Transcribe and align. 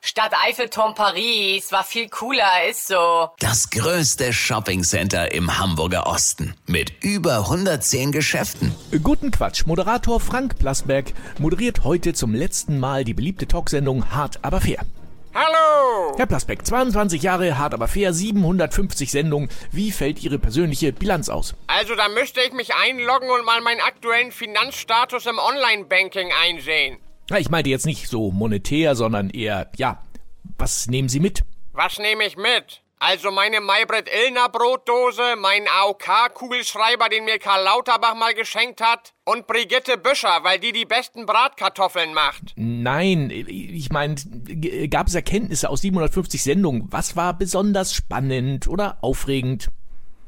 Stadt 0.00 0.32
Eiffelturm 0.46 0.94
Paris 0.94 1.72
war 1.72 1.84
viel 1.84 2.08
cooler, 2.08 2.68
ist 2.70 2.86
so. 2.86 3.30
Das 3.40 3.68
größte 3.70 4.32
Shoppingcenter 4.32 5.32
im 5.32 5.58
Hamburger 5.58 6.06
Osten 6.06 6.54
mit 6.66 6.92
über 7.02 7.38
110 7.38 8.12
Geschäften. 8.12 8.74
Guten 9.02 9.30
Quatsch. 9.30 9.66
Moderator 9.66 10.20
Frank 10.20 10.58
Plasberg 10.58 11.12
moderiert 11.38 11.84
heute 11.84 12.14
zum 12.14 12.32
letzten 12.32 12.78
Mal 12.78 13.04
die 13.04 13.14
beliebte 13.14 13.48
Talksendung 13.48 14.10
Hart 14.12 14.38
aber 14.42 14.60
fair. 14.60 14.84
Hallo! 15.34 16.16
Herr 16.16 16.26
Plasberg, 16.26 16.66
22 16.66 17.22
Jahre, 17.22 17.58
hart 17.58 17.74
aber 17.74 17.86
fair, 17.86 18.12
750 18.12 19.10
Sendungen. 19.10 19.50
Wie 19.70 19.92
fällt 19.92 20.22
Ihre 20.22 20.38
persönliche 20.38 20.92
Bilanz 20.92 21.28
aus? 21.28 21.54
Also 21.66 21.94
da 21.94 22.08
müsste 22.08 22.40
ich 22.40 22.52
mich 22.52 22.74
einloggen 22.74 23.30
und 23.30 23.44
mal 23.44 23.60
meinen 23.60 23.80
aktuellen 23.80 24.32
Finanzstatus 24.32 25.26
im 25.26 25.38
Online-Banking 25.38 26.30
einsehen. 26.44 26.98
Na, 27.30 27.38
Ich 27.38 27.50
meinte 27.50 27.70
jetzt 27.70 27.86
nicht 27.86 28.08
so 28.08 28.30
monetär, 28.30 28.94
sondern 28.94 29.30
eher, 29.30 29.70
ja, 29.76 30.02
was 30.56 30.86
nehmen 30.86 31.08
Sie 31.08 31.20
mit? 31.20 31.42
Was 31.72 31.98
nehme 31.98 32.24
ich 32.24 32.36
mit? 32.36 32.82
Also 33.00 33.30
meine 33.30 33.60
Maybrit 33.60 34.08
Illner 34.08 34.48
Brotdose, 34.48 35.36
meinen 35.36 35.68
AOK-Kugelschreiber, 35.68 37.08
den 37.08 37.24
mir 37.26 37.38
Karl 37.38 37.62
Lauterbach 37.62 38.16
mal 38.16 38.34
geschenkt 38.34 38.80
hat 38.80 39.12
und 39.24 39.46
Brigitte 39.46 39.98
Büscher, 39.98 40.40
weil 40.42 40.58
die 40.58 40.72
die 40.72 40.84
besten 40.84 41.24
Bratkartoffeln 41.24 42.12
macht. 42.12 42.54
Nein, 42.56 43.30
ich 43.30 43.90
meine, 43.90 44.16
gab 44.88 45.06
es 45.06 45.14
Erkenntnisse 45.14 45.70
aus 45.70 45.82
750 45.82 46.42
Sendungen? 46.42 46.88
Was 46.90 47.14
war 47.14 47.34
besonders 47.34 47.94
spannend 47.94 48.66
oder 48.66 48.98
aufregend? 49.00 49.68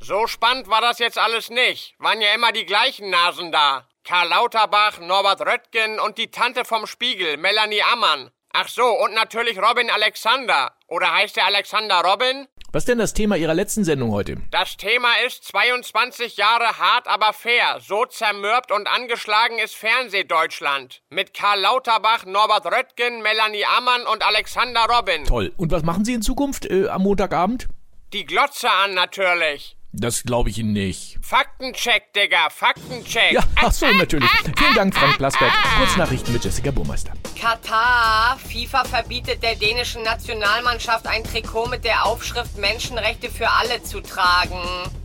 So 0.00 0.26
spannend 0.26 0.66
war 0.68 0.80
das 0.80 0.98
jetzt 0.98 1.18
alles 1.18 1.50
nicht. 1.50 1.94
Waren 2.00 2.20
ja 2.20 2.34
immer 2.34 2.50
die 2.50 2.66
gleichen 2.66 3.10
Nasen 3.10 3.52
da. 3.52 3.86
Karl 4.06 4.28
Lauterbach, 4.28 5.00
Norbert 5.00 5.40
Röttgen 5.40 5.98
und 5.98 6.16
die 6.16 6.30
Tante 6.30 6.64
vom 6.64 6.86
Spiegel, 6.86 7.38
Melanie 7.38 7.82
Ammann. 7.82 8.30
Ach 8.52 8.68
so, 8.68 8.84
und 8.84 9.14
natürlich 9.14 9.58
Robin 9.58 9.90
Alexander. 9.90 10.76
Oder 10.86 11.12
heißt 11.12 11.36
er 11.38 11.46
Alexander 11.46 12.02
Robin? 12.02 12.46
Was 12.70 12.84
denn 12.84 12.98
das 12.98 13.14
Thema 13.14 13.34
Ihrer 13.36 13.54
letzten 13.54 13.82
Sendung 13.82 14.12
heute? 14.12 14.36
Das 14.52 14.76
Thema 14.76 15.08
ist 15.26 15.42
22 15.46 16.36
Jahre 16.36 16.78
hart, 16.78 17.08
aber 17.08 17.32
fair. 17.32 17.80
So 17.80 18.04
zermürbt 18.04 18.70
und 18.70 18.86
angeschlagen 18.86 19.58
ist 19.58 19.74
Fernsehdeutschland. 19.74 21.02
Mit 21.10 21.34
Karl 21.34 21.58
Lauterbach, 21.58 22.24
Norbert 22.26 22.66
Röttgen, 22.66 23.22
Melanie 23.22 23.64
Ammann 23.76 24.06
und 24.06 24.24
Alexander 24.24 24.86
Robin. 24.88 25.24
Toll. 25.24 25.52
Und 25.56 25.72
was 25.72 25.82
machen 25.82 26.04
Sie 26.04 26.14
in 26.14 26.22
Zukunft 26.22 26.64
äh, 26.66 26.86
am 26.86 27.02
Montagabend? 27.02 27.66
Die 28.12 28.24
Glotze 28.24 28.70
an 28.70 28.94
natürlich. 28.94 29.75
Das 29.98 30.24
glaube 30.24 30.50
ich 30.50 30.58
Ihnen 30.58 30.74
nicht. 30.74 31.16
Faktencheck, 31.22 32.12
Digga, 32.12 32.50
Faktencheck. 32.50 33.32
Ja, 33.32 33.42
ach 33.54 33.72
so, 33.72 33.86
natürlich. 33.86 34.28
Vielen 34.58 34.74
Dank, 34.74 34.94
Frank 34.94 35.16
Plasberg. 35.16 35.50
Kurznachrichten 35.78 36.34
mit 36.34 36.44
Jessica 36.44 36.70
Burmeister. 36.70 37.12
Katar. 37.40 38.36
FIFA 38.46 38.84
verbietet 38.84 39.42
der 39.42 39.54
dänischen 39.54 40.02
Nationalmannschaft 40.02 41.06
ein 41.06 41.24
Trikot 41.24 41.68
mit 41.68 41.84
der 41.84 42.04
Aufschrift 42.04 42.58
Menschenrechte 42.58 43.30
für 43.30 43.48
alle 43.48 43.82
zu 43.84 44.02
tragen. 44.02 44.60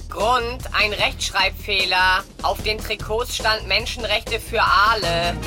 Grund, 0.09 0.61
ein 0.73 0.91
Rechtschreibfehler. 0.91 2.25
Auf 2.41 2.61
den 2.61 2.77
Trikots 2.77 3.37
stand 3.37 3.69
Menschenrechte 3.69 4.41
für 4.41 4.61
alle. 4.61 5.37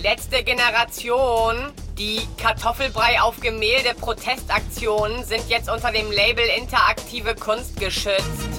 Letzte 0.00 0.44
Generation. 0.44 1.72
Die 1.98 2.20
Kartoffelbrei 2.40 3.20
auf 3.20 3.40
Gemälde 3.40 3.94
Protestaktionen 3.98 5.24
sind 5.24 5.48
jetzt 5.48 5.68
unter 5.68 5.90
dem 5.90 6.12
Label 6.12 6.44
interaktive 6.56 7.34
Kunst 7.34 7.80
geschützt. 7.80 8.55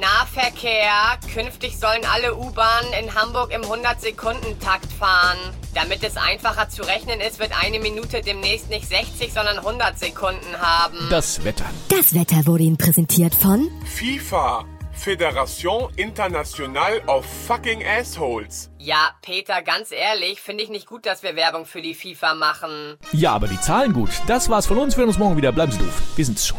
Nahverkehr. 0.00 1.18
Künftig 1.32 1.78
sollen 1.78 2.04
alle 2.12 2.34
U-Bahnen 2.36 2.92
in 3.00 3.14
Hamburg 3.14 3.52
im 3.52 3.62
100-Sekunden-Takt 3.62 4.90
fahren. 4.92 5.38
Damit 5.74 6.02
es 6.02 6.16
einfacher 6.16 6.68
zu 6.68 6.82
rechnen 6.82 7.20
ist, 7.20 7.38
wird 7.38 7.52
eine 7.62 7.78
Minute 7.78 8.22
demnächst 8.22 8.70
nicht 8.70 8.88
60, 8.88 9.32
sondern 9.32 9.58
100 9.58 9.98
Sekunden 9.98 10.56
haben. 10.58 10.98
Das 11.10 11.44
Wetter. 11.44 11.66
Das 11.88 12.14
Wetter 12.14 12.46
wurde 12.46 12.64
Ihnen 12.64 12.76
präsentiert 12.76 13.34
von 13.34 13.70
FIFA, 13.84 14.64
Fédération 14.94 15.88
Internationale 15.96 17.02
of 17.06 17.24
Fucking 17.46 17.84
Assholes. 17.86 18.70
Ja, 18.78 19.10
Peter, 19.22 19.62
ganz 19.62 19.92
ehrlich, 19.92 20.40
finde 20.40 20.64
ich 20.64 20.70
nicht 20.70 20.86
gut, 20.86 21.06
dass 21.06 21.22
wir 21.22 21.36
Werbung 21.36 21.66
für 21.66 21.82
die 21.82 21.94
FIFA 21.94 22.34
machen. 22.34 22.96
Ja, 23.12 23.32
aber 23.32 23.46
die 23.46 23.60
Zahlen 23.60 23.92
gut. 23.92 24.10
Das 24.26 24.48
war's 24.48 24.66
von 24.66 24.78
uns. 24.78 24.96
Wir 24.96 25.02
hören 25.02 25.10
uns 25.10 25.18
morgen 25.18 25.36
wieder. 25.36 25.52
Bleiben 25.52 25.72
Sie 25.72 25.78
doof. 25.78 26.02
Wir 26.16 26.24
sind's 26.24 26.46
schon. 26.46 26.58